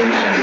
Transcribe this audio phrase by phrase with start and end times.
[0.00, 0.39] Amen.